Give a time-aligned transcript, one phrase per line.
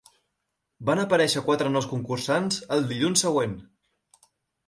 [0.89, 3.53] Van aparèixer quatre nous concursants el dilluns següent.